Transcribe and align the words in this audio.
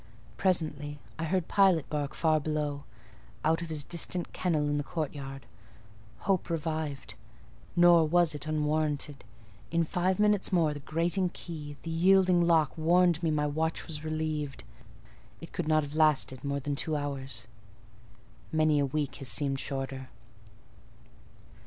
Presently 0.35 0.97
I 1.19 1.25
heard 1.25 1.47
Pilot 1.47 1.87
bark 1.87 2.15
far 2.15 2.39
below, 2.39 2.85
out 3.45 3.61
of 3.61 3.69
his 3.69 3.83
distant 3.83 4.33
kennel 4.33 4.67
in 4.67 4.77
the 4.77 4.83
courtyard: 4.83 5.45
hope 6.21 6.49
revived. 6.49 7.13
Nor 7.75 8.07
was 8.07 8.33
it 8.33 8.47
unwarranted: 8.47 9.23
in 9.69 9.83
five 9.83 10.17
minutes 10.17 10.51
more 10.51 10.73
the 10.73 10.79
grating 10.79 11.29
key, 11.29 11.77
the 11.83 11.91
yielding 11.91 12.41
lock, 12.41 12.75
warned 12.79 13.21
me 13.21 13.29
my 13.29 13.45
watch 13.45 13.85
was 13.85 14.03
relieved. 14.03 14.63
It 15.39 15.53
could 15.53 15.67
not 15.67 15.83
have 15.83 15.93
lasted 15.93 16.43
more 16.43 16.59
than 16.59 16.75
two 16.75 16.95
hours: 16.95 17.45
many 18.51 18.79
a 18.79 18.87
week 18.87 19.17
has 19.17 19.29
seemed 19.29 19.59
shorter. 19.59 20.09